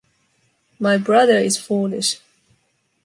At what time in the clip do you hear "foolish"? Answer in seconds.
1.59-2.19